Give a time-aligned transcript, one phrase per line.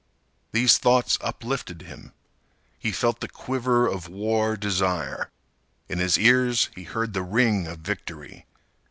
[0.51, 2.11] These thoughts uplifted him.
[2.79, 5.29] He felt the quiver of war desire.
[5.87, 8.47] In his ears, he heard the ring of victory.